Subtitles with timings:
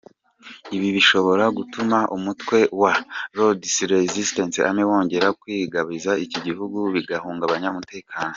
[0.75, 2.93] Ibi bishobora gutuma umutwe wa
[3.37, 8.29] Lord’s Resistance Army wongera kwigabiza iki gihugu bigahungabanya umutekano.